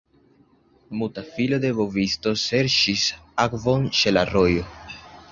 [1.01, 3.03] Muta filo de bovisto serĉis
[3.43, 4.65] akvon ĉe la rojo.